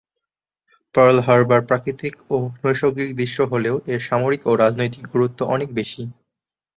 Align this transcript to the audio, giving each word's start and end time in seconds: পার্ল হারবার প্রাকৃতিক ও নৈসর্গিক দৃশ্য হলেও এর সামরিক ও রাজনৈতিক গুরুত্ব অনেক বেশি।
পার্ল 0.95 1.17
হারবার 1.19 1.61
প্রাকৃতিক 1.69 2.15
ও 2.29 2.57
নৈসর্গিক 2.61 3.09
দৃশ্য 3.15 3.37
হলেও 3.51 3.75
এর 3.87 4.01
সামরিক 4.07 4.41
ও 4.45 4.61
রাজনৈতিক 4.63 5.03
গুরুত্ব 5.13 5.39
অনেক 5.55 5.69
বেশি। 5.73 6.01